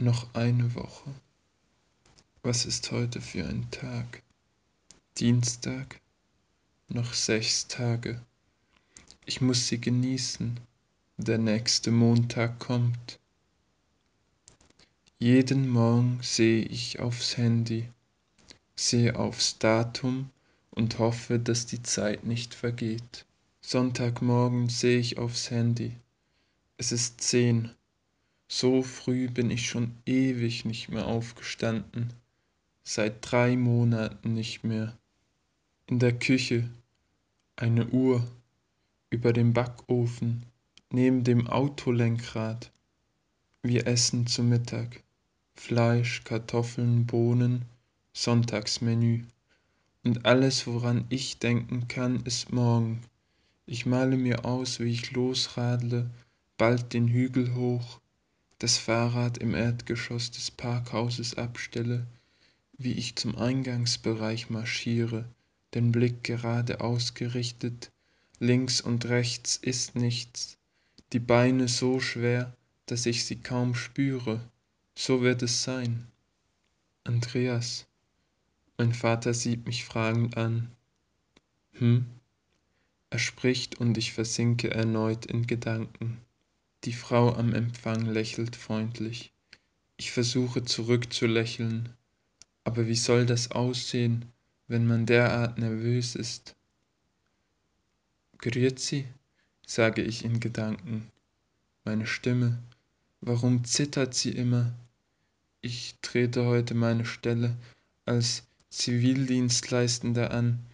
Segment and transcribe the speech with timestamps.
[0.00, 1.14] Noch eine Woche.
[2.42, 4.22] Was ist heute für ein Tag?
[5.18, 6.00] Dienstag?
[6.88, 8.18] Noch sechs Tage.
[9.26, 10.58] Ich muss sie genießen.
[11.18, 13.18] Der nächste Montag kommt.
[15.18, 17.86] Jeden Morgen sehe ich aufs Handy,
[18.74, 20.30] sehe aufs Datum
[20.70, 23.26] und hoffe, dass die Zeit nicht vergeht.
[23.60, 25.94] Sonntagmorgen sehe ich aufs Handy.
[26.78, 27.74] Es ist zehn.
[28.52, 32.12] So früh bin ich schon ewig nicht mehr aufgestanden,
[32.82, 34.98] seit drei Monaten nicht mehr.
[35.86, 36.68] In der Küche
[37.54, 38.26] eine Uhr,
[39.08, 40.42] über dem Backofen,
[40.90, 42.72] neben dem Autolenkrad.
[43.62, 45.04] Wir essen zu Mittag.
[45.54, 47.66] Fleisch, Kartoffeln, Bohnen,
[48.14, 49.22] Sonntagsmenü.
[50.02, 53.00] Und alles, woran ich denken kann, ist morgen.
[53.66, 56.10] Ich male mir aus, wie ich losradle,
[56.58, 58.00] bald den Hügel hoch,
[58.60, 62.06] das Fahrrad im Erdgeschoss des Parkhauses abstelle,
[62.76, 65.24] wie ich zum Eingangsbereich marschiere,
[65.74, 67.90] den Blick gerade ausgerichtet,
[68.38, 70.58] links und rechts ist nichts,
[71.12, 72.54] die Beine so schwer,
[72.84, 74.40] dass ich sie kaum spüre,
[74.94, 76.06] so wird es sein.
[77.04, 77.86] Andreas,
[78.76, 80.70] mein Vater sieht mich fragend an.
[81.72, 82.04] Hm?
[83.08, 86.18] Er spricht und ich versinke erneut in Gedanken.
[86.84, 89.34] Die Frau am Empfang lächelt freundlich.
[89.98, 91.90] Ich versuche zurückzulächeln,
[92.64, 94.24] aber wie soll das aussehen,
[94.66, 96.56] wenn man derart nervös ist?
[98.38, 99.04] Grüezi,
[99.66, 101.10] sage ich in Gedanken.
[101.84, 102.62] Meine Stimme,
[103.20, 104.72] warum zittert sie immer?
[105.60, 107.54] Ich trete heute meine Stelle
[108.06, 110.64] als Zivildienstleistender an.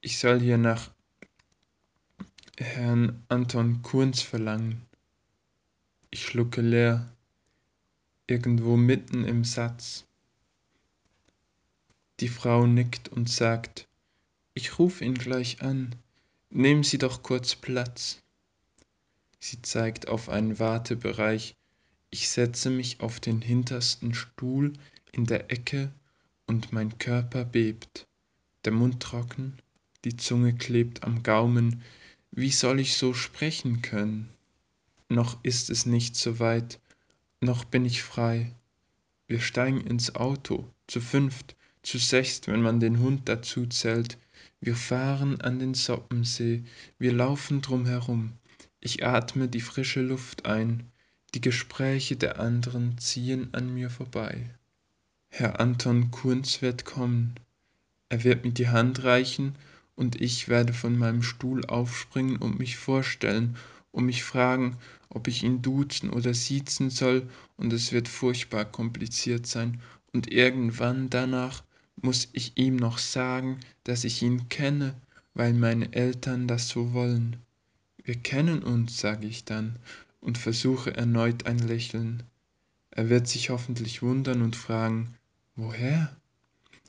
[0.00, 0.90] Ich soll hier nach
[2.56, 4.80] Herrn Anton Kunz verlangen.
[6.14, 7.12] Ich schlucke leer,
[8.28, 10.04] irgendwo mitten im Satz.
[12.20, 13.88] Die Frau nickt und sagt,
[14.54, 15.96] ich rufe ihn gleich an,
[16.50, 18.22] nehmen Sie doch kurz Platz.
[19.40, 21.56] Sie zeigt auf einen Wartebereich,
[22.10, 24.72] ich setze mich auf den hintersten Stuhl
[25.10, 25.90] in der Ecke
[26.46, 28.06] und mein Körper bebt,
[28.64, 29.58] der Mund trocken,
[30.04, 31.82] die Zunge klebt am Gaumen,
[32.30, 34.33] wie soll ich so sprechen können?
[35.14, 36.80] Noch ist es nicht so weit,
[37.40, 38.52] noch bin ich frei.
[39.28, 41.54] Wir steigen ins Auto, zu fünft,
[41.84, 44.18] zu sechst, wenn man den Hund dazu zählt.
[44.60, 46.64] Wir fahren an den Soppensee,
[46.98, 48.32] wir laufen drum herum.
[48.80, 50.90] Ich atme die frische Luft ein,
[51.34, 54.50] die Gespräche der anderen ziehen an mir vorbei.
[55.28, 57.36] Herr Anton Kunz wird kommen.
[58.08, 59.54] Er wird mir die Hand reichen
[59.94, 63.56] und ich werde von meinem Stuhl aufspringen und mich vorstellen
[63.94, 64.76] und mich fragen,
[65.08, 69.80] ob ich ihn duzen oder siezen soll und es wird furchtbar kompliziert sein
[70.12, 71.62] und irgendwann danach
[72.02, 74.94] muss ich ihm noch sagen, dass ich ihn kenne,
[75.34, 77.36] weil meine Eltern das so wollen.
[78.02, 79.76] Wir kennen uns, sage ich dann,
[80.20, 82.24] und versuche erneut ein Lächeln.
[82.90, 85.14] Er wird sich hoffentlich wundern und fragen,
[85.54, 86.16] woher?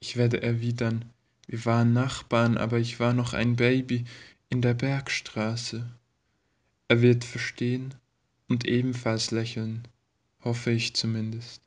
[0.00, 1.04] Ich werde erwidern,
[1.46, 4.04] wir waren Nachbarn, aber ich war noch ein Baby
[4.48, 5.86] in der Bergstraße.
[6.88, 7.94] Er wird verstehen
[8.48, 9.88] und ebenfalls lächeln,
[10.44, 11.60] hoffe ich zumindest.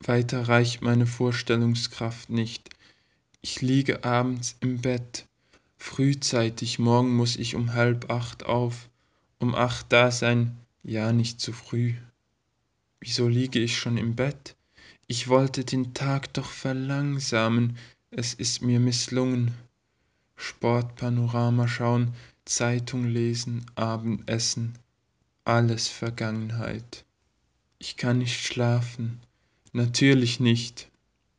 [0.00, 2.70] Weiter reicht meine Vorstellungskraft nicht.
[3.42, 5.26] Ich liege abends im Bett,
[5.76, 8.88] frühzeitig, morgen muss ich um halb acht auf,
[9.38, 11.94] um acht da sein, ja, nicht zu früh.
[13.00, 14.56] Wieso liege ich schon im Bett?
[15.06, 17.76] Ich wollte den Tag doch verlangsamen,
[18.10, 19.52] es ist mir misslungen.
[20.36, 22.14] Sportpanorama schauen,
[22.44, 24.74] Zeitung lesen, Abendessen,
[25.44, 27.04] alles Vergangenheit.
[27.78, 29.20] Ich kann nicht schlafen,
[29.72, 30.88] natürlich nicht.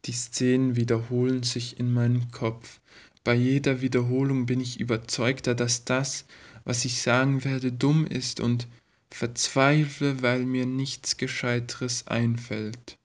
[0.05, 2.79] Die Szenen wiederholen sich in meinem Kopf.
[3.23, 6.25] Bei jeder Wiederholung bin ich überzeugter, dass das,
[6.63, 8.67] was ich sagen werde, dumm ist und
[9.11, 12.97] verzweifle, weil mir nichts Gescheiteres einfällt.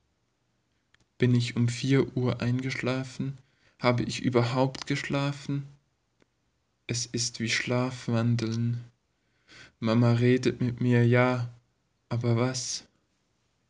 [1.18, 3.38] Bin ich um vier Uhr eingeschlafen?
[3.78, 5.66] Habe ich überhaupt geschlafen?
[6.86, 8.84] Es ist wie Schlafwandeln.
[9.78, 11.48] Mama redet mit mir, ja,
[12.08, 12.84] aber was?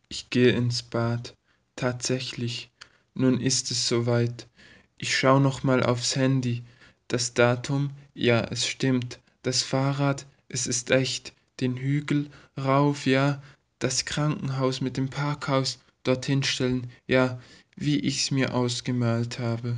[0.09, 1.37] Ich gehe ins Bad.
[1.77, 2.71] Tatsächlich,
[3.15, 4.49] nun ist es soweit.
[4.97, 6.65] Ich schau noch mal aufs Handy.
[7.09, 9.21] Das Datum, ja, es stimmt.
[9.43, 13.43] Das Fahrrad, es ist echt den Hügel rauf, ja,
[13.79, 17.41] das Krankenhaus mit dem Parkhaus dorthin stellen, ja,
[17.77, 19.77] wie ich's mir ausgemalt habe.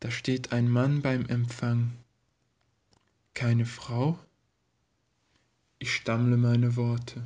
[0.00, 1.92] Da steht ein Mann beim Empfang.
[3.32, 4.18] Keine Frau?
[5.78, 7.22] Ich stammle meine Worte.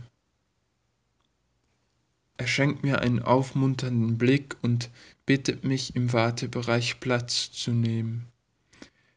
[2.37, 4.90] Er schenkt mir einen aufmunternden Blick und
[5.26, 8.26] bittet mich, im Wartebereich Platz zu nehmen.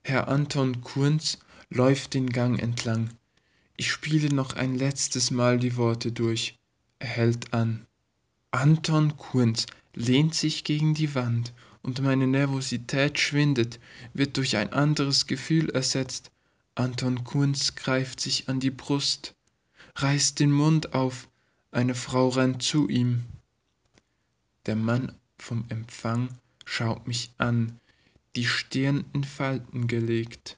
[0.04, 1.40] Herr Anton Kunz
[1.70, 3.12] läuft den Gang entlang.
[3.78, 6.60] Ich spiele noch ein letztes Mal die Worte durch.
[7.00, 7.86] Er hält an.
[8.52, 11.54] Anton Kunz lehnt sich gegen die Wand
[11.84, 13.80] und meine Nervosität schwindet,
[14.14, 16.32] wird durch ein anderes Gefühl ersetzt.
[16.76, 19.36] Anton Kunz greift sich an die Brust,
[19.96, 21.30] reißt den Mund auf,
[21.72, 23.26] eine Frau rennt zu ihm.
[24.66, 26.30] Der Mann vom Empfang
[26.66, 27.80] schaut mich an,
[28.36, 30.58] die Stirn in Falten gelegt.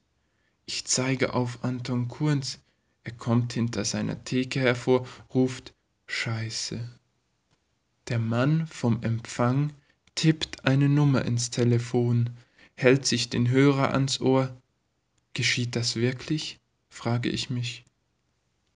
[0.64, 2.60] Ich zeige auf Anton Kunz.
[3.04, 5.74] Er kommt hinter seiner Theke hervor, ruft
[6.06, 6.88] Scheiße.
[8.08, 9.72] Der Mann vom Empfang
[10.16, 12.30] tippt eine Nummer ins Telefon,
[12.74, 14.60] hält sich den Hörer ans Ohr.
[15.34, 16.58] Geschieht das wirklich?
[16.88, 17.84] frage ich mich.